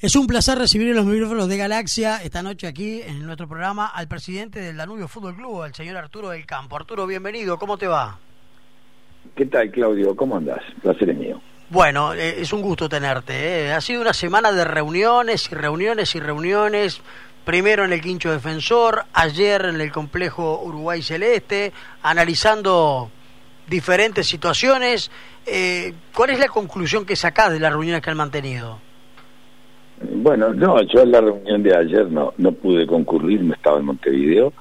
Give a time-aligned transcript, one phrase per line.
[0.00, 3.88] Es un placer recibir en los micrófonos de Galaxia esta noche aquí en nuestro programa
[3.88, 6.76] al presidente del Danubio Fútbol Club, al señor Arturo del Campo.
[6.76, 8.16] Arturo, bienvenido, ¿cómo te va?
[9.34, 10.14] ¿Qué tal, Claudio?
[10.14, 10.60] ¿Cómo andas?
[10.82, 11.40] Placer es mío.
[11.68, 13.66] Bueno, eh, es un gusto tenerte.
[13.66, 13.72] ¿eh?
[13.72, 17.00] Ha sido una semana de reuniones y reuniones y reuniones.
[17.44, 21.72] Primero en el Quincho Defensor, ayer en el complejo Uruguay Celeste,
[22.04, 23.10] analizando
[23.66, 25.10] diferentes situaciones.
[25.44, 28.86] Eh, ¿Cuál es la conclusión que sacás de las reuniones que han mantenido?
[30.00, 33.86] Bueno, no, yo en la reunión de ayer no, no pude concurrir, no estaba en
[33.86, 34.52] Montevideo.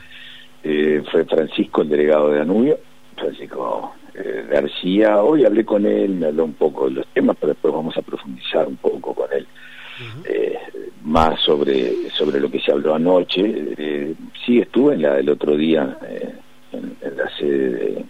[0.63, 2.79] Eh, fue Francisco, el delegado de Danubio,
[3.15, 5.21] Francisco eh, García.
[5.21, 8.01] Hoy hablé con él, me habló un poco de los temas, pero después vamos a
[8.01, 9.47] profundizar un poco con él.
[10.25, 10.57] eh,
[11.03, 13.41] más sobre, sobre lo que se habló anoche.
[13.77, 14.13] Eh,
[14.45, 15.97] sí, estuve en la del otro día
[16.71, 18.05] en, en, la sede, de,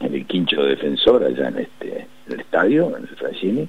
[0.00, 3.68] en el Quincho Defensor, allá en, este, en el estadio, en el Francini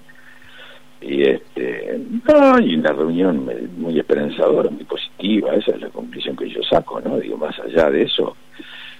[1.11, 6.49] y este no, y una reunión muy esperanzadora, muy positiva, esa es la conclusión que
[6.49, 7.19] yo saco, ¿no?
[7.19, 8.37] Digo, más allá de eso,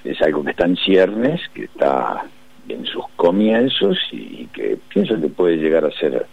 [0.04, 2.26] es algo que está en ciernes, que está
[2.68, 6.26] en sus comienzos y que pienso que puede llegar a ser,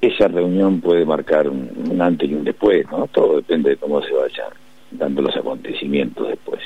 [0.00, 3.06] esa reunión puede marcar un, antes y un después, ¿no?
[3.06, 4.50] Todo depende de cómo se vayan
[4.90, 6.60] dando los acontecimientos después.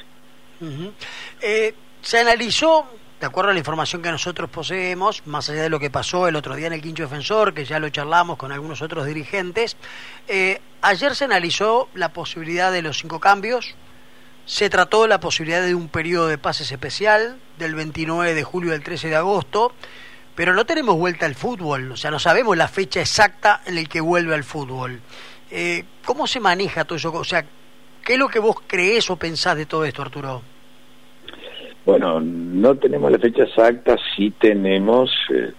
[1.43, 2.87] Eh, se analizó
[3.21, 6.37] de acuerdo a la información que nosotros poseemos, más allá de lo que pasó el
[6.37, 9.77] otro día en el Quincho Defensor, que ya lo charlamos con algunos otros dirigentes,
[10.29, 13.75] eh, ayer se analizó la posibilidad de los cinco cambios,
[14.45, 18.83] se trató la posibilidad de un periodo de pases especial del 29 de julio al
[18.83, 19.73] 13 de agosto,
[20.35, 23.85] pero no tenemos vuelta al fútbol, o sea, no sabemos la fecha exacta en la
[23.85, 25.01] que vuelve al fútbol.
[25.51, 27.13] Eh, ¿Cómo se maneja todo eso?
[27.15, 27.47] O sea,
[28.05, 30.43] ¿qué es lo que vos creés o pensás de todo esto, Arturo?
[31.87, 35.53] Bueno, no tenemos la fecha exacta, sí tenemos eh,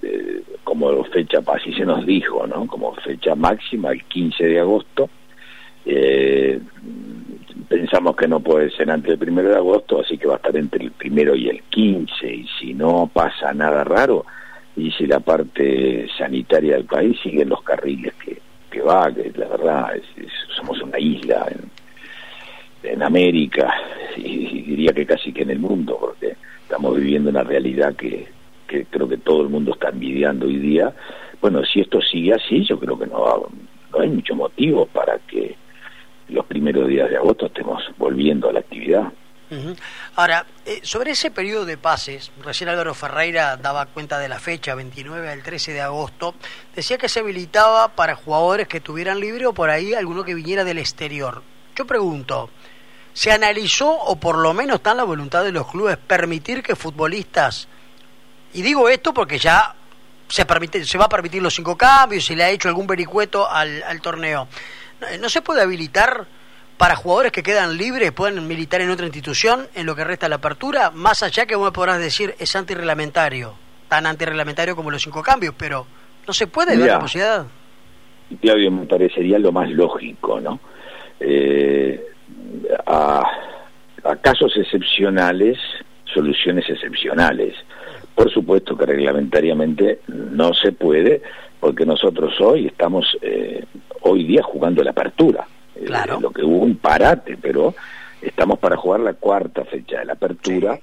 [0.00, 2.68] eh, como fecha, así se nos dijo, ¿no?
[2.68, 5.10] Como fecha máxima el 15 de agosto.
[5.84, 6.60] Eh,
[7.68, 10.56] pensamos que no puede ser antes del 1 de agosto, así que va a estar
[10.56, 14.24] entre el primero y el 15, y si no pasa nada raro,
[14.76, 18.38] y si la parte sanitaria del país sigue los carriles que,
[18.70, 20.04] que va, que la verdad es,
[20.56, 23.74] somos una isla en, en América,
[24.20, 28.28] y diría que casi que en el mundo, porque estamos viviendo una realidad que,
[28.90, 30.94] creo que todo el mundo está envidiando hoy día.
[31.40, 33.48] Bueno, si esto sigue así, yo creo que no,
[33.98, 35.56] hay mucho motivo para que
[36.28, 39.12] los primeros días de agosto estemos volviendo a la actividad.
[40.14, 44.76] Ahora, eh, sobre ese periodo de pases, recién Álvaro Ferreira daba cuenta de la fecha,
[44.76, 46.36] 29 al 13 de agosto,
[46.76, 50.62] decía que se habilitaba para jugadores que tuvieran libre o por ahí alguno que viniera
[50.62, 51.42] del exterior.
[51.74, 52.50] Yo pregunto,
[53.12, 56.76] ¿se analizó o por lo menos está en la voluntad de los clubes permitir que
[56.76, 57.68] futbolistas,
[58.52, 59.74] y digo esto porque ya
[60.28, 63.48] se, permite, se va a permitir los cinco cambios y le ha hecho algún vericueto
[63.50, 64.48] al, al torneo,
[65.20, 66.26] ¿no se puede habilitar
[66.80, 70.36] para jugadores que quedan libres, pueden militar en otra institución en lo que resta la
[70.36, 73.52] apertura, más allá que vos podrás decir es antirreglamentario,
[73.86, 75.86] tan antirreglamentario como los cinco cambios, pero
[76.26, 77.46] no se puede ver la posibilidad.
[78.40, 80.58] Claudio, me parecería lo más lógico, ¿no?
[81.20, 82.02] Eh,
[82.86, 83.22] a,
[84.04, 85.58] a casos excepcionales,
[86.04, 87.54] soluciones excepcionales.
[88.14, 91.22] Por supuesto que reglamentariamente no se puede,
[91.58, 93.64] porque nosotros hoy estamos eh,
[94.02, 95.46] hoy día jugando la apertura.
[95.86, 96.16] Claro.
[96.16, 97.74] Eh, lo que hubo un parate, pero
[98.20, 100.76] estamos para jugar la cuarta fecha de la apertura.
[100.76, 100.82] Sí.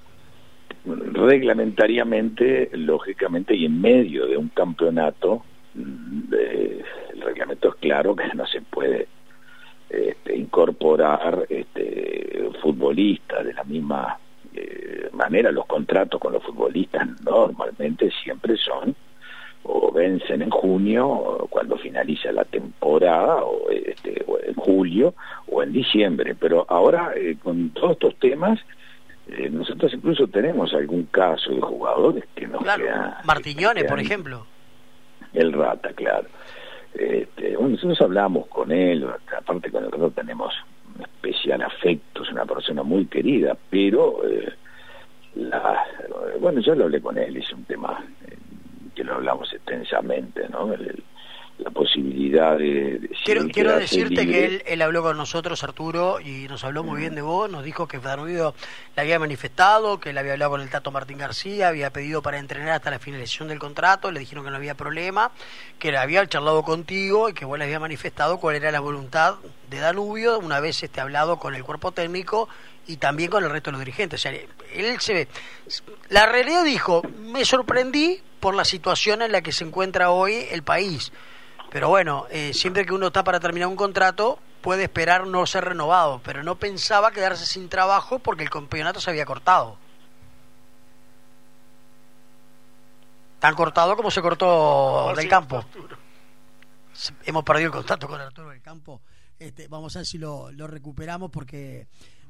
[1.11, 5.43] Reglamentariamente, lógicamente, y en medio de un campeonato,
[5.75, 6.81] eh,
[7.13, 9.07] el reglamento es claro que no se puede
[9.89, 14.17] este, incorporar este, futbolistas de la misma
[14.53, 15.51] eh, manera.
[15.51, 18.95] Los contratos con los futbolistas normalmente siempre son
[19.63, 25.13] o vencen en junio cuando finaliza la temporada o, este, o en julio
[25.47, 26.35] o en diciembre.
[26.35, 28.59] Pero ahora eh, con todos estos temas
[29.27, 34.45] eh, nosotros incluso tenemos algún caso de jugadores que nos claro, queda, Martiñones por ejemplo.
[35.33, 36.27] el Rata claro
[36.97, 39.05] este, bueno, nosotros hablamos con él
[39.37, 40.53] aparte con el Rata tenemos
[40.95, 44.53] un especial afecto es una persona muy querida pero eh,
[45.35, 45.83] la,
[46.39, 48.03] bueno yo lo hablé con él es un tema
[48.97, 50.73] que lo hablamos extensamente, ¿no?
[51.59, 52.99] La posibilidad de...
[52.99, 54.31] de quiero quiero decirte libre.
[54.31, 57.63] que él, él, habló con nosotros, Arturo, y nos habló muy bien de vos, nos
[57.63, 58.53] dijo que Danubio
[58.95, 62.37] le había manifestado, que le había hablado con el Tato Martín García, había pedido para
[62.37, 65.31] entrenar hasta la finalización del contrato, le dijeron que no había problema,
[65.79, 69.35] que le había charlado contigo y que vos le había manifestado cuál era la voluntad
[69.69, 72.47] de Danubio una vez este hablado con el cuerpo técnico
[72.87, 74.19] y también con el resto de los dirigentes.
[74.19, 75.27] O sea, él se ve.
[76.09, 80.63] La realidad dijo, me sorprendí por la situación en la que se encuentra hoy el
[80.63, 81.11] país.
[81.77, 85.63] Pero bueno, eh, siempre que uno está para terminar un contrato, puede esperar no ser
[85.63, 89.77] renovado, pero no pensaba quedarse sin trabajo porque el campeonato se había cortado.
[93.37, 95.63] Tan cortado como se cortó del campo.
[97.23, 99.01] Hemos perdido el contacto con Arturo del Campo.
[99.37, 101.85] Este, vamos a ver si lo, lo recuperamos porque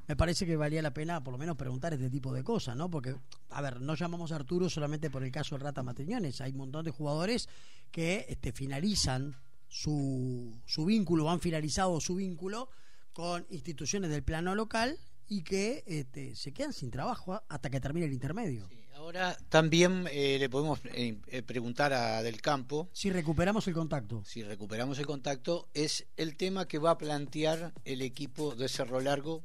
[0.07, 2.89] me parece que valía la pena por lo menos preguntar este tipo de cosas, ¿no?
[2.89, 3.15] Porque,
[3.49, 6.57] a ver, no llamamos a Arturo solamente por el caso de Rata Matriñones, hay un
[6.57, 7.49] montón de jugadores
[7.91, 9.35] que este, finalizan
[9.67, 12.69] su, su vínculo, han finalizado su vínculo
[13.13, 18.05] con instituciones del plano local y que este, se quedan sin trabajo hasta que termine
[18.05, 18.69] el intermedio.
[18.95, 22.89] ahora también eh, le podemos eh, eh, preguntar a Del Campo.
[22.93, 24.23] Si recuperamos el contacto.
[24.25, 29.01] Si recuperamos el contacto, es el tema que va a plantear el equipo de Cerro
[29.01, 29.43] Largo,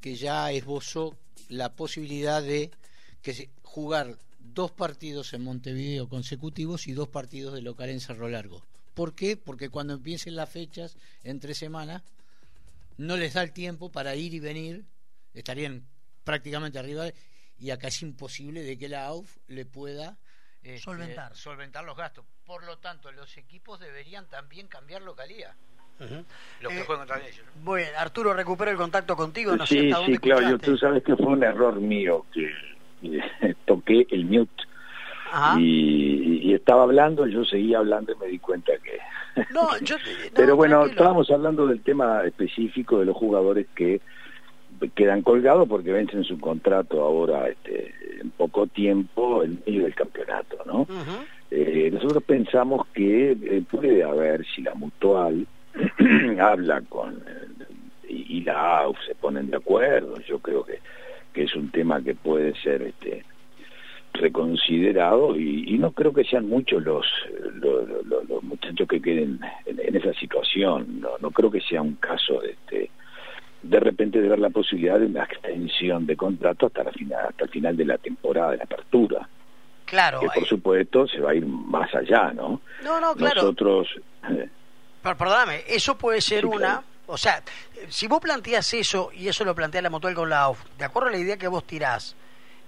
[0.00, 1.16] que ya esbozó
[1.48, 2.70] la posibilidad de
[3.22, 4.18] que jugar
[4.58, 8.60] dos partidos en Montevideo consecutivos y dos partidos de local en Cerro Largo.
[8.92, 9.36] ¿Por qué?
[9.36, 12.02] Porque cuando empiecen las fechas, entre semanas,
[12.96, 14.84] no les da el tiempo para ir y venir,
[15.32, 15.84] estarían
[16.24, 17.04] prácticamente arriba
[17.60, 20.18] y acá es imposible de que la AUF le pueda
[20.64, 21.36] este, solventar.
[21.36, 22.24] solventar los gastos.
[22.44, 25.54] Por lo tanto, los equipos deberían también cambiar localía.
[26.00, 27.46] Los que Eh, juegan contra ellos.
[27.46, 27.62] ¿no?
[27.62, 29.54] Bueno, Arturo, recupero el contacto contigo.
[29.56, 30.66] No sé sí, sí, Claudio, escuchaste.
[30.66, 32.50] tú sabes que fue un error mío que
[33.66, 34.64] toqué el mute
[35.58, 38.98] y, y estaba hablando, yo seguía hablando y me di cuenta que...
[39.52, 40.02] No, yo, no,
[40.34, 40.92] Pero bueno, tranquilo.
[40.92, 44.00] estábamos hablando del tema específico de los jugadores que
[44.94, 50.58] quedan colgados porque vencen su contrato ahora este, en poco tiempo en medio del campeonato,
[50.66, 50.86] ¿no?
[51.50, 55.46] Eh, nosotros pensamos que eh, puede haber, si la mutual
[56.40, 57.64] habla con eh,
[58.08, 60.78] y, y la AUF se ponen de acuerdo, yo creo que,
[61.38, 63.24] que es un tema que puede ser este
[64.12, 67.06] reconsiderado y, y no creo que sean muchos los,
[67.54, 71.80] los, los- los muchachos que queden en, en esa situación, no, no creo que sea
[71.80, 72.90] un caso de este
[73.62, 77.44] de repente de ver la posibilidad de una extensión de contrato hasta la final, hasta
[77.44, 79.28] el final de la temporada de la apertura
[79.84, 80.20] Claro.
[80.20, 82.60] que por eh, supuesto se va a ir más allá, ¿no?
[82.82, 83.42] no, no, claro.
[83.42, 83.88] Nosotros,
[85.02, 86.56] Per- perdóname, eso puede ser Sí, una...
[86.58, 86.82] claro.
[87.08, 87.42] O sea,
[87.88, 91.12] si vos planteas eso, y eso lo plantea la Mutual con la de acuerdo a
[91.12, 92.16] la idea que vos tirás,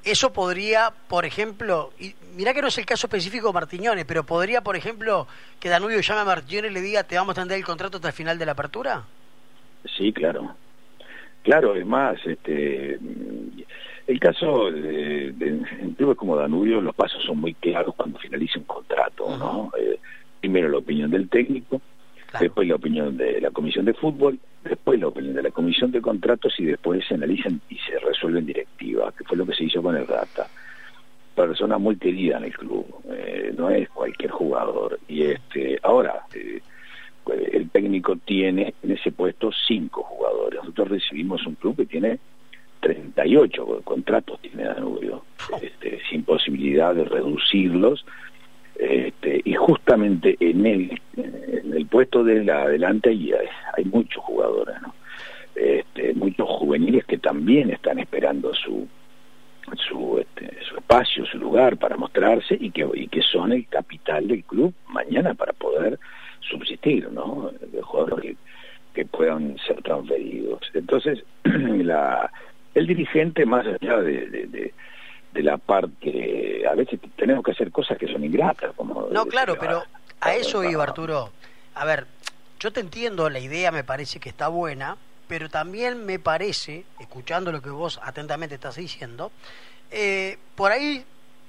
[0.03, 4.25] eso podría, por ejemplo, y mirá que no es el caso específico de Martiñones, pero
[4.25, 5.29] podría, por ejemplo,
[5.61, 8.09] que Danubio llame a Martiñones y le diga, te vamos a extender el contrato hasta
[8.09, 9.05] el final de la apertura.
[9.97, 10.57] sí, claro.
[11.43, 12.99] Claro, es más, este,
[14.07, 15.49] el caso de, de-
[15.81, 19.71] en clubes como Danubio, los pasos son muy claros cuando finaliza un contrato, ¿no?
[19.79, 19.99] Eh,
[20.41, 21.81] primero la opinión del técnico,
[22.31, 22.45] Claro.
[22.45, 26.01] después la opinión de la comisión de fútbol, después la opinión de la comisión de
[26.01, 29.83] contratos y después se analizan y se resuelven directiva, que fue lo que se hizo
[29.83, 30.47] con el Rata.
[31.35, 35.01] Persona muy querida en el club, eh, no es cualquier jugador.
[35.09, 36.61] Y este, ahora, eh,
[37.53, 40.61] el técnico tiene en ese puesto cinco jugadores.
[40.61, 42.19] Nosotros recibimos un club que tiene
[42.81, 45.25] 38 contratos, tiene Danubio,
[45.61, 48.05] este, sin posibilidad de reducirlos.
[48.81, 53.33] Este, y justamente en el, en el puesto de la adelante hay,
[53.77, 54.77] hay muchos jugadores.
[55.55, 58.89] Este, muchos juveniles que también están esperando su
[59.77, 64.27] su, este, su espacio, su lugar para mostrarse y que, y que son el capital
[64.27, 65.99] del club mañana para poder
[66.41, 67.51] subsistir, ¿no?
[67.61, 68.37] De jugadores
[68.95, 70.61] que, puedan ser transferidos.
[70.75, 72.31] Entonces, la,
[72.75, 74.73] el dirigente, más allá de,
[75.33, 79.09] de la parte, a veces tenemos que hacer cosas que son ingratas, como...
[79.11, 79.85] No, claro, decir, pero
[80.21, 81.31] ah, a eso ah, iba Arturo.
[81.75, 82.07] A ver,
[82.59, 84.97] yo te entiendo, la idea me parece que está buena,
[85.29, 89.31] pero también me parece, escuchando lo que vos atentamente estás diciendo,
[89.91, 91.05] eh, por ahí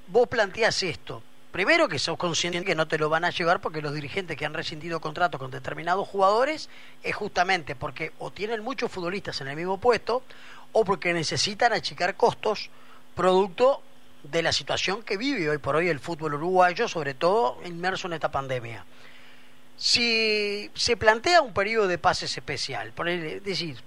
[0.07, 1.23] vos planteás esto.
[1.51, 4.45] Primero que sos consciente que no te lo van a llevar porque los dirigentes que
[4.45, 6.69] han rescindido contratos con determinados jugadores
[7.03, 10.23] es justamente porque o tienen muchos futbolistas en el mismo puesto
[10.71, 12.69] o porque necesitan achicar costos
[13.15, 13.82] producto
[14.24, 18.13] de la situación que vive hoy por hoy el fútbol uruguayo, sobre todo inmerso en
[18.13, 18.86] esta pandemia.
[19.77, 23.77] Si se plantea un periodo de pases especial, por el- decir,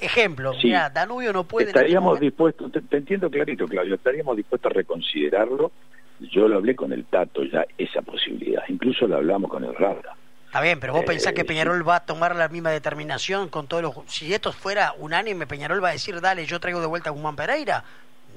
[0.00, 0.66] ejemplo, Sí.
[0.68, 1.66] mira, Danubio no puede...
[1.68, 5.70] este Estaríamos dispuestos, te, te entiendo clarito, Claudio, estaríamos dispuestos a reconsiderarlo.
[6.18, 8.62] Yo lo hablé con el Tato ya, esa posibilidad.
[8.68, 10.16] Incluso lo hablamos con el Rata.
[10.46, 11.46] Está bien, pero vos Eh, pensás que sí.
[11.48, 13.94] Peñarol va a tomar la misma determinación con todos los...
[14.06, 17.34] Si esto fuera unánime, Peñarol va a decir, dale, yo traigo de vuelta a Guzmán
[17.36, 17.82] Pereira.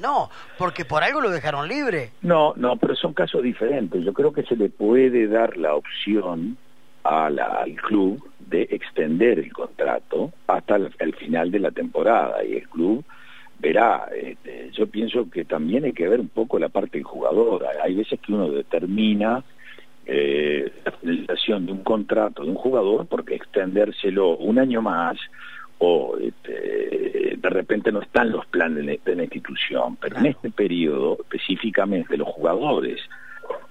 [0.01, 2.11] No, porque por algo lo dejaron libre.
[2.21, 4.03] No, no, pero son casos diferentes.
[4.03, 6.57] Yo creo que se le puede dar la opción
[7.03, 7.39] al
[7.87, 13.03] club de extender el contrato hasta el, final de la temporada y el club
[13.59, 14.07] verá.
[14.15, 17.65] este, yo pienso que también hay que ver un poco la parte del jugador.
[17.65, 19.43] Hay- Hay veces que uno determina
[20.05, 25.17] eh, la finalización de un contrato de un jugador porque extendérselo un año más
[25.79, 31.17] o este, de repente no están los planes de la institución, pero en este periodo
[31.21, 32.99] específicamente los jugadores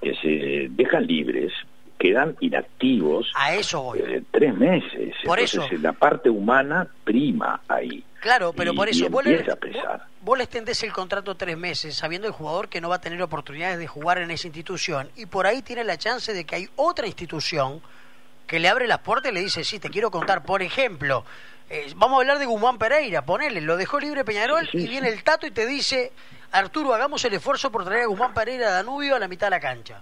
[0.01, 1.53] que se dejan libres
[1.99, 5.15] quedan inactivos a eso eh, tres meses.
[5.25, 5.67] Por eso.
[5.81, 8.05] La parte humana prima ahí.
[8.21, 9.45] Claro, pero por eso vos le,
[10.23, 13.23] vos, le extendés el contrato tres meses sabiendo el jugador que no va a tener
[13.23, 16.69] oportunidades de jugar en esa institución y por ahí tiene la chance de que hay
[16.77, 17.81] otra institución
[18.47, 21.25] que le abre las puertas y le dice, sí, te quiero contar, por ejemplo,
[21.69, 25.23] eh, vamos a hablar de Guzmán Pereira, ponele, lo dejó libre Peñarol y viene el
[25.25, 26.13] Tato y te dice,
[26.53, 29.51] Arturo, hagamos el esfuerzo por traer a Guzmán Pereira a Danubio a la mitad de
[29.51, 30.01] la cancha.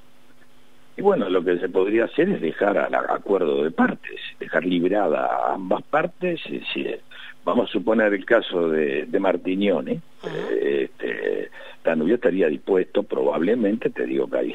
[0.97, 5.27] Y bueno, lo que se podría hacer es dejar al acuerdo de partes, dejar librada
[5.27, 6.41] a ambas partes.
[6.73, 6.87] Si,
[7.45, 11.51] vamos a suponer el caso de, de Martignone, eh, este,
[11.83, 14.55] Danubio estaría dispuesto, probablemente, te digo que hay,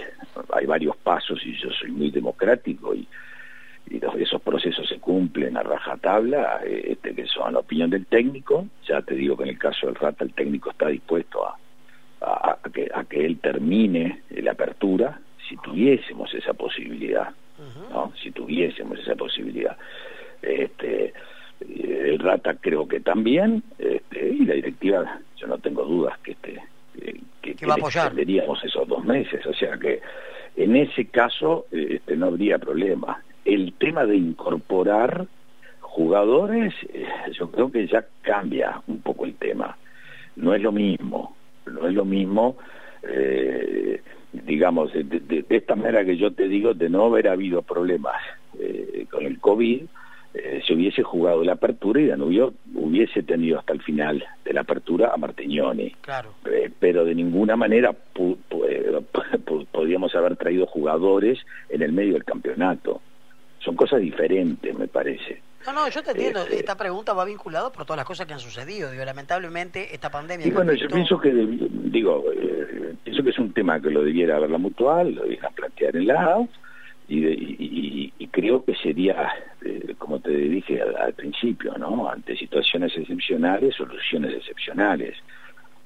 [0.54, 3.06] hay varios pasos y yo soy muy democrático y,
[3.90, 8.68] y esos procesos se cumplen a rajatabla, este, que son la opinión del técnico.
[8.88, 11.58] Ya te digo que en el caso del Rata el técnico está dispuesto a,
[12.22, 17.30] a, que, a que él termine la apertura, si tuviésemos esa posibilidad,
[17.92, 18.14] ¿no?
[18.22, 19.76] Si tuviésemos esa posibilidad.
[20.42, 21.14] Este,
[21.60, 26.62] el Rata creo que también, este, y la directiva, yo no tengo dudas que este
[27.42, 30.02] que, que, extenderíamos esos dos meses, o sea que
[30.56, 33.24] en ese caso este, no habría problema.
[33.54, 35.28] El tema de incorporar
[35.82, 39.78] jugadores, eh, yo creo que ya cambia un poco el tema.
[40.36, 42.58] No es lo mismo, no es lo mismo
[43.04, 44.02] eh,
[44.32, 48.16] digamos, de, esta manera que yo te digo, de no haber habido problemas
[48.60, 49.84] eh, con el COVID,
[50.34, 54.62] eh, se hubiese jugado la apertura y Danubio hubiese tenido hasta el final de la
[54.62, 55.92] apertura a Martignoni.
[56.02, 56.36] Claro.
[56.46, 57.96] Eh, pero de ninguna manera
[59.72, 61.40] podíamos haber traído jugadores
[61.70, 63.02] en el medio del campeonato.
[63.60, 65.42] Son cosas diferentes, me parece.
[65.66, 66.42] No, no, yo te entiendo.
[66.42, 68.92] Este esta pregunta va vinculada por todas las cosas que han sucedido.
[68.92, 70.48] Digo, lamentablemente esta pandemia.
[70.48, 74.40] Y bueno, yo pienso que, digo, eh, pienso que es un tema que lo debiera
[74.40, 76.50] ver la mutual, lo debiera plantear en la AUF,
[77.10, 79.30] y, y, creo que sería,
[79.66, 82.08] eh, como te dije al, principio, ¿no?
[82.08, 85.18] Ante situaciones excepcionales, soluciones excepcionales.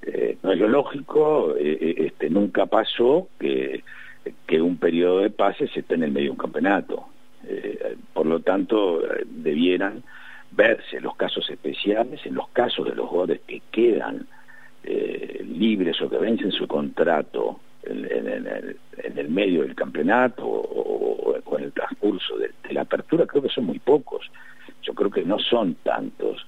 [0.02, 3.84] Eh, no es lo lógico, este, nunca pasó que,
[4.46, 7.08] que un periodo de pases esté en el medio de un campeonato
[7.48, 10.04] eh, por lo tanto, debieran
[10.56, 14.28] verse los casos especiales, en los casos de los jugadores que quedan
[14.84, 18.06] eh, libres o que vencen su contrato en,
[19.18, 23.80] el, medio del campeonato o, en el transcurso de, la apertura, creo que son muy
[23.80, 24.30] pocos.
[24.82, 26.46] Yo creo que no son tantos.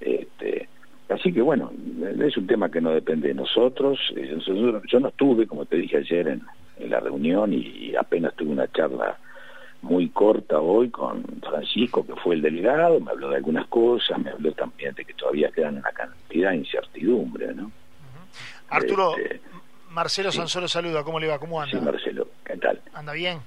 [0.00, 0.68] Este,
[1.08, 1.72] así que bueno,
[2.20, 3.98] es un tema que no depende de nosotros.
[4.16, 4.38] Eh,
[4.88, 6.42] yo no estuve, como te dije ayer, en,
[6.88, 9.16] la reunión y apenas tuve una charla
[9.82, 14.30] muy corta hoy con Francisco, que fue el delegado, me habló de algunas cosas, me
[14.30, 17.70] habló también de que todavía quedan una cantidad de incertidumbre, ¿no?
[18.68, 19.40] Arturo, este,
[19.90, 21.38] Marcelo Sansolo saluda, ¿cómo le va?
[21.38, 21.78] ¿Cómo anda?
[21.78, 22.80] Sí, Marcelo, ¿qué tal?
[22.94, 23.40] ¿Anda bien?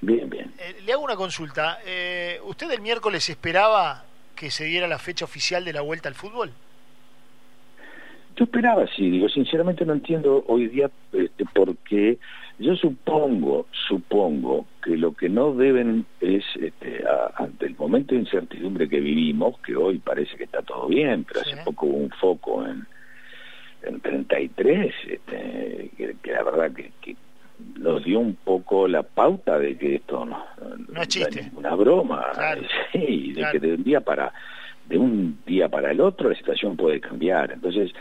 [0.00, 0.52] Bien, bien.
[0.58, 1.78] Eh, le hago una consulta.
[1.84, 4.04] Eh, ¿Usted el miércoles esperaba
[4.36, 6.52] que se diera la fecha oficial de la vuelta al fútbol?
[8.38, 12.18] Yo esperaba, sí, digo, sinceramente no entiendo hoy día este, por qué.
[12.60, 17.02] Yo supongo, supongo que lo que no deben es, este,
[17.34, 21.40] ante el momento de incertidumbre que vivimos, que hoy parece que está todo bien, pero
[21.40, 22.86] hace poco hubo un foco en,
[23.82, 27.16] en 33, este, que, que la verdad que, que,
[27.76, 30.44] nos dio un poco la pauta de que esto no,
[30.92, 31.50] no, es chiste.
[31.56, 32.26] una broma,
[32.92, 34.32] sí, de que de un día para
[34.88, 37.52] de un día para el otro la situación puede cambiar.
[37.52, 37.92] Entonces,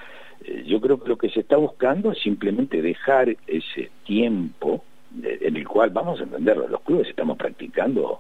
[0.66, 4.84] yo creo que lo que se está buscando es simplemente dejar ese tiempo
[5.24, 8.20] en el cual, vamos a entenderlo, los clubes estamos practicando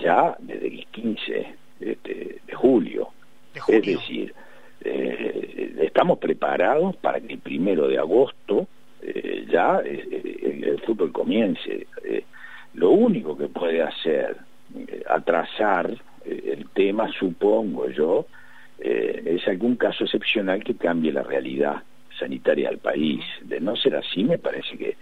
[0.00, 3.08] ya desde el 15 de, julio.
[3.68, 4.34] Es decir,
[4.82, 8.66] eh, estamos preparados para que el primero de agosto
[9.02, 11.86] eh, ya el fútbol comience.
[12.74, 14.36] lo único que puede hacer,
[15.08, 18.26] atrasar el tema, supongo yo,
[18.78, 21.82] eh, es algún caso excepcional que cambie la realidad
[22.18, 23.24] sanitaria del país.
[23.42, 24.96] De no ser así, me parece que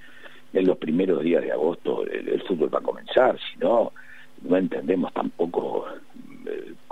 [0.52, 3.92] en los primeros días de agosto el, fútbol va a comenzar, si no,
[4.42, 5.86] no entendemos tampoco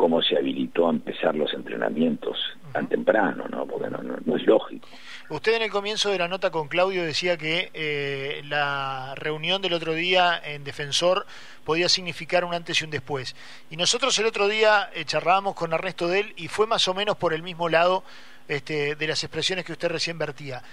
[0.02, 2.36] cómo se habilitó a empezar los entrenamientos
[2.72, 3.64] tan temprano, ¿no?
[3.68, 4.88] Porque no, no, es lógico.
[5.28, 9.74] Usted en el comienzo de la nota con Claudio decía que eh, la reunión del
[9.74, 11.24] otro día en Defensor
[11.64, 13.36] podía significar un antes y un después.
[13.70, 17.16] Y nosotros el otro día eh, charlábamos con Ernesto Del y fue más o menos
[17.16, 18.02] por el mismo lado
[18.48, 20.64] este, de las expresiones que usted recién vertía.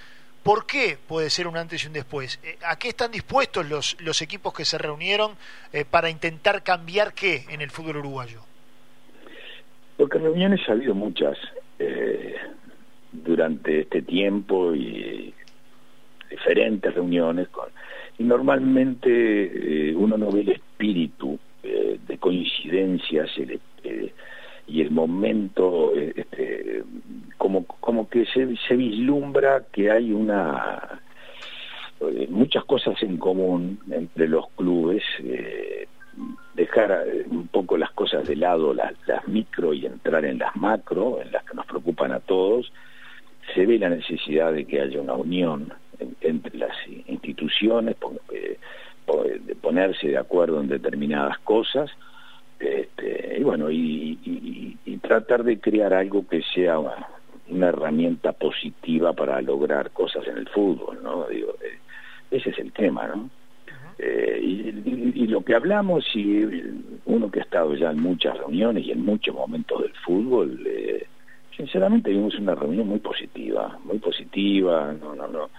[0.42, 2.40] ¿Por qué puede ser un antes y un después?
[2.42, 5.38] Eh, ¿A qué están dispuestos los, los equipos que se reunieron
[5.72, 8.49] eh, para intentar cambiar qué en el fútbol uruguayo?
[10.00, 11.38] Porque reuniones ha habido muchas
[11.78, 12.34] eh,
[13.12, 15.34] durante este tiempo y
[16.32, 17.50] diferentes reuniones
[18.18, 23.30] y normalmente uno no ve el espíritu de coincidencias
[24.68, 26.84] y el momento este,
[27.38, 31.02] como, como que se, se vislumbra que hay una
[32.02, 35.88] eh, muchas cosas en común entre los clubes, eh,
[36.70, 38.94] dejar eh, un poco las cosas de lado, las,
[39.28, 42.72] micro y entrar en las macro, en las que nos preocupan a todos,
[43.54, 45.74] se ve la necesidad de que haya una unión
[46.22, 46.76] entre las
[47.08, 47.96] instituciones,
[49.46, 51.90] de ponerse de acuerdo en determinadas cosas,
[52.60, 54.18] este, y bueno, y,
[55.02, 61.00] tratar de crear algo que sea una herramienta positiva para lograr cosas en el fútbol,
[61.02, 61.26] ¿no?
[61.28, 61.80] Digo, eh,
[62.30, 63.28] ese es el tema, ¿no?
[64.02, 66.44] Eh, y, lo que hablamos, y
[67.06, 71.06] uno que ha estado ya en muchas reuniones y en muchos momentos del fútbol, eh,
[71.56, 75.50] sinceramente vimos una reunión muy positiva, muy positiva, no, no, no,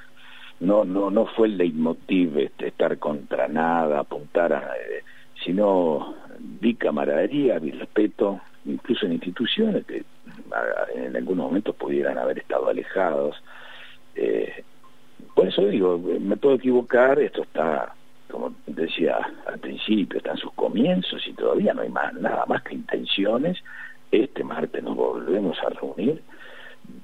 [0.61, 4.73] no, no, no fue el leitmotiv este, estar contra nada, apuntar a,
[5.45, 10.03] sino vi camaradería, vi respeto, incluso en instituciones que
[10.95, 13.37] en algunos momentos pudieran haber estado alejados.
[14.15, 14.65] Eh,
[15.35, 17.95] por eso digo, me puedo equivocar, esto está,
[18.31, 22.63] como decía al principio, está en sus comienzos y todavía no hay más, nada más
[22.63, 23.59] que intenciones.
[24.11, 26.23] Este martes nos volvemos a reunir.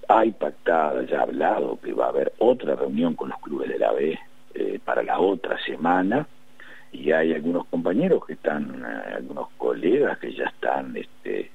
[0.08, 3.92] Hay pactada, ya hablado, que va a haber otra reunión con los clubes de la
[3.92, 4.18] B
[4.54, 6.26] eh, para la otra semana
[6.92, 11.50] y hay algunos compañeros que están, eh, algunos colegas que ya están este,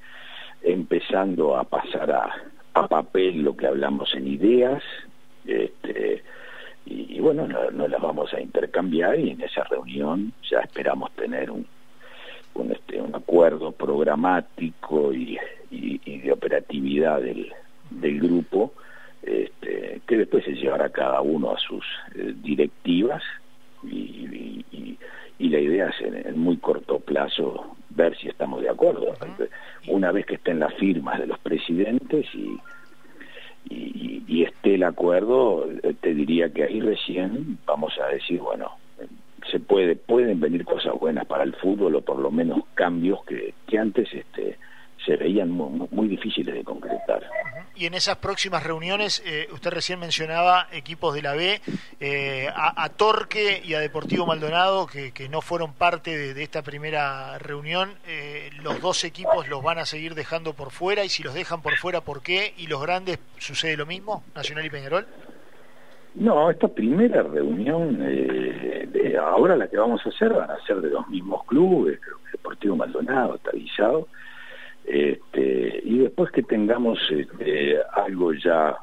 [0.62, 2.30] empezando a pasar a,
[2.74, 4.84] a papel lo que hablamos en ideas,
[5.46, 6.24] este,
[6.86, 11.52] y, bueno, nos no las vamos a intercambiar y en esa reunión ya esperamos tener
[11.52, 11.66] un,
[12.56, 15.38] un, este, un acuerdo programático y,
[15.70, 17.52] y, de operatividad del,
[17.92, 18.74] del grupo
[19.22, 23.22] este, que después se llevará cada uno a sus eh, directivas
[23.84, 24.98] y, y,
[25.38, 29.14] y, la idea es en, muy corto plazo ver si estamos de acuerdo.
[29.88, 32.58] Una vez que estén las firmas de los presidentes y,
[34.82, 35.68] el acuerdo,
[36.02, 38.72] te diría que ahí recién vamos a decir, bueno,
[39.52, 43.54] se puede pueden venir cosas buenas para el fútbol o por lo menos cambios que,
[43.68, 44.58] que antes este
[45.06, 47.24] se veían muy, difíciles de concretar.
[47.76, 51.62] Y en esas próximas reuniones, eh, usted recién mencionaba equipos de la B,
[52.00, 57.38] eh, a, Torque y a Deportivo Maldonado, que, que no fueron parte de, esta primera
[57.40, 61.34] reunión, eh, los dos equipos los van a seguir dejando por fuera, y si los
[61.34, 62.54] dejan por fuera, ¿por qué?
[62.58, 65.08] ¿Y los grandes sucede lo mismo, Nacional y Peñarol?
[66.16, 70.90] No, esta primera reunión, de ahora la que vamos a hacer, van a ser de
[70.90, 72.00] los mismos clubes,
[72.32, 74.08] Deportivo Maldonado está avisado,
[74.86, 78.78] este, y después que tengamos este, algo ya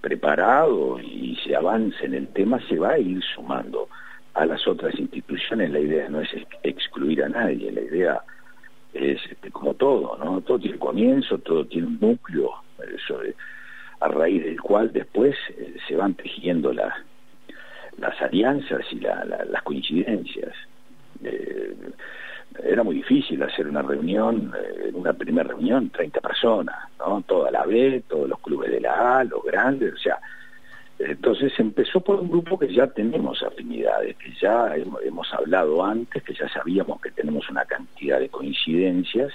[0.00, 3.88] preparado y se avance en el tema, se va a ir sumando
[4.34, 5.70] a las otras instituciones.
[5.70, 6.30] La idea no es
[6.62, 8.22] excluir a nadie, la idea
[8.94, 10.40] es este, como todo, ¿no?
[10.40, 12.52] Todo tiene comienzo, todo tiene un núcleo,
[14.00, 16.94] a raíz del cual después eh, se van tejiendo las
[18.22, 20.54] alianzas y las coincidencias.
[21.22, 21.74] Eh,
[22.64, 27.22] era muy difícil hacer una reunión, eh, una primera reunión, 30 personas, ¿no?
[27.22, 30.18] Toda la B, todos los clubes de la A, los grandes, o sea,
[30.98, 36.34] entonces empezó por un grupo que ya tenemos afinidades, que ya hemos, hablado antes, que
[36.34, 39.32] ya sabíamos que tenemos una cantidad de coincidencias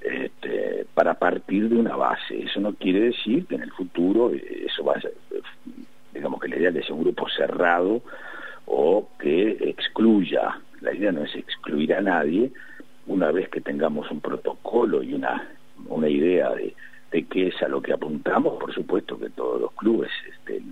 [0.00, 2.42] este, para partir de una base.
[2.42, 5.08] Eso no quiere decir que en el futuro eh, eso vaya,
[6.12, 8.02] digamos que la idea de un grupo cerrado
[8.66, 10.58] o que excluya
[10.94, 12.52] idea no es excluir a nadie,
[13.06, 15.50] una vez que tengamos un protocolo y una,
[15.86, 16.74] una idea de,
[17.10, 20.62] de qué es a lo que apuntamos, por supuesto que todos los clubes este,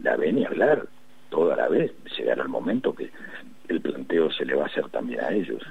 [0.00, 0.86] la ven y hablar
[1.30, 3.10] toda la vez, llegará el momento que
[3.68, 5.62] el planteo se le va a hacer también a ellos.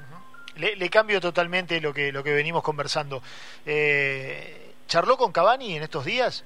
[0.58, 3.22] le, cambio totalmente lo que, lo que venimos conversando.
[3.66, 6.46] Eh, ¿Charló con Cavani en estos días?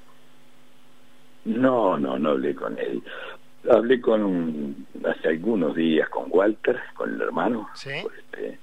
[1.46, 3.04] No, no, no hablé con él.
[3.70, 8.58] Hablé con hace algunos días con Walter, con el hermano, este,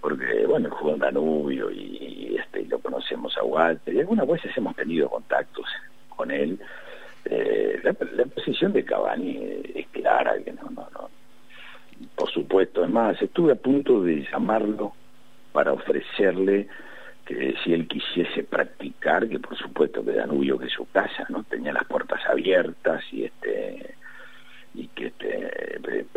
[0.00, 4.76] porque bueno, jugó en Danubio y, este, lo conocemos a Walter y algunas veces hemos
[4.76, 5.66] tenido contactos
[6.14, 6.58] con él.
[7.24, 7.92] Eh, la,
[8.26, 11.10] posición de Cavani es clara, que no, no, no.
[12.14, 14.92] Por supuesto, es más, estuve a punto de llamarlo
[15.52, 16.68] para ofrecerle
[17.28, 21.42] que si él quisiese practicar, que por supuesto que Danubio que es su casa, ¿no?
[21.44, 23.47] Tenía las puertas abiertas y este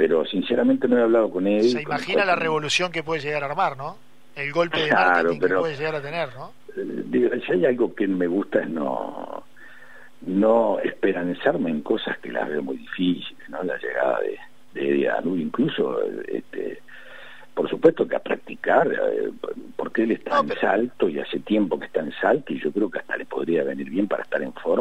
[0.01, 1.61] pero sinceramente no he hablado con él.
[1.61, 3.97] Se imagina la revolución que puede llegar a armar, ¿no?
[4.35, 6.53] El golpe de marketing que puede llegar a tener, ¿no?
[6.75, 9.43] Eh, digo, si hay algo que me gusta es no
[10.21, 13.61] no esperanzarme en cosas que las veo muy difíciles, ¿no?
[13.61, 16.81] La llegada de, de Danubio, incluso este
[17.53, 19.29] por supuesto que a practicar, eh,
[19.75, 22.89] porque él está en salto y hace tiempo que está en salto y yo creo
[22.89, 24.80] que hasta le podría venir bien para estar en forma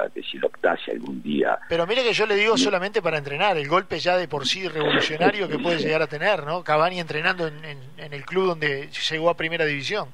[0.00, 1.58] duda que si lo optase algún día...
[1.68, 4.66] Pero mire que yo le digo solamente para entrenar, el golpe ya de por sí
[4.68, 6.62] revolucionario que puede llegar a tener, ¿no?
[6.62, 10.08] Cavani entrenando en, en, el club donde llegó a primera división.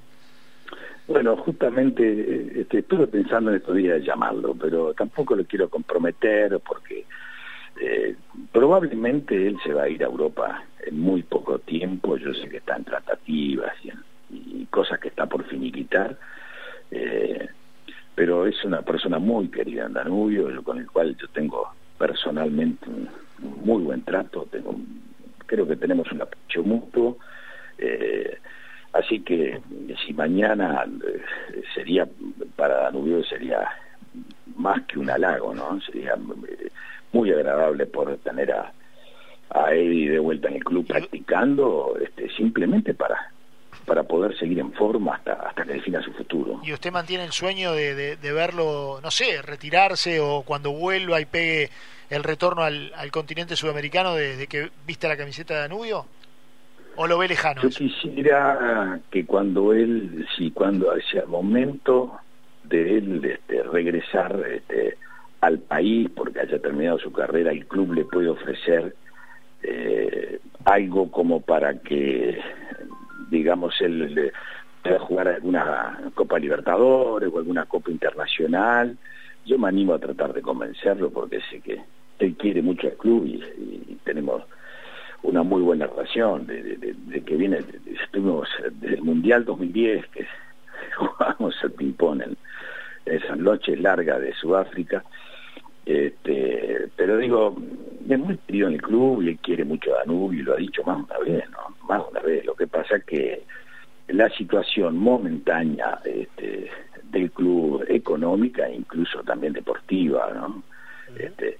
[1.07, 6.59] Bueno, justamente este, estuve pensando en estos días de llamarlo, pero tampoco lo quiero comprometer
[6.61, 7.05] porque
[7.81, 8.17] eh,
[8.53, 12.57] probablemente él se va a ir a Europa en muy poco tiempo, yo sé que
[12.57, 13.93] está en tratativas y,
[14.67, 16.19] cosas que está por finiquitar,
[16.91, 17.49] eh,
[18.17, 23.09] pero es una persona muy querida en Danubio, con el cual yo tengo personalmente un,
[23.63, 24.75] muy buen trato, tengo,
[25.45, 27.19] creo que tenemos un apoyo mutuo,
[27.77, 28.39] eh,
[28.95, 29.61] así que
[30.05, 32.09] si mañana eh, sería
[32.57, 33.69] para Danubio sería
[34.57, 35.79] más que un halago, ¿no?
[35.83, 36.15] Sería
[37.13, 38.73] muy agradable poder tener a,
[39.51, 43.31] a Eddie de vuelta en el club practicando, este, simplemente para
[43.85, 46.61] para poder seguir en forma hasta hasta que defina su futuro.
[46.65, 51.27] ¿Y usted mantiene el sueño de, de, verlo, no sé, retirarse o cuando vuelva y
[51.27, 51.71] pegue
[52.11, 56.07] el retorno al, al continente sudamericano desde que viste la camiseta de Danubio?
[56.97, 57.61] ¿O lo ve lejano?
[57.63, 62.19] Yo quisiera que cuando él, si cuando sea el momento
[62.65, 64.97] de él este, regresar este,
[65.41, 68.95] al país, porque haya terminado su carrera, el club le puede ofrecer
[69.63, 72.39] eh, algo como para que,
[73.31, 74.33] digamos, él
[74.83, 78.97] pueda jugar alguna Copa Libertadores o alguna Copa Internacional.
[79.45, 81.81] Yo me animo a tratar de convencerlo porque sé que
[82.19, 84.45] él quiere mucho al club y, tenemos
[85.25, 87.59] una muy buena relación de, que viene,
[88.03, 90.27] estuvimos desde el Mundial 2010 que
[90.97, 92.37] jugamos el ping-pong en
[93.05, 95.03] esas noches largas de Sudáfrica
[95.87, 97.57] este, pero digo,
[98.09, 100.57] es muy querido en el club y él quiere mucho a Danubio y lo ha
[100.57, 101.77] dicho más una vez, ¿no?
[101.89, 102.45] Más una vez.
[102.45, 103.45] Lo que pasa es que
[104.09, 106.69] la situación momentánea este,
[107.05, 110.63] del club económica e incluso también deportiva, ¿no?
[111.17, 111.59] Este,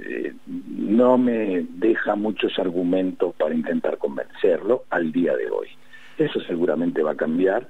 [0.00, 5.68] eh, no me deja muchos argumentos para intentar convencerlo al día de hoy.
[6.18, 7.68] Eso seguramente va a cambiar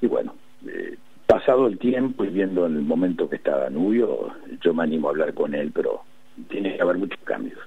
[0.00, 0.34] y bueno,
[0.66, 0.96] eh,
[1.28, 5.10] pasado el tiempo y viendo en el momento que está Danubio, yo me animo a
[5.10, 6.02] hablar con él, pero
[6.48, 7.58] tiene que haber muchos cambios.